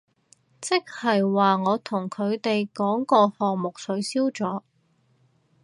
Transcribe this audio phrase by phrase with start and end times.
[0.59, 4.63] 即係話我同佢哋講個項目取消咗